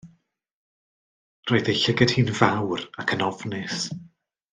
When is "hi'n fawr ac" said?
2.15-3.15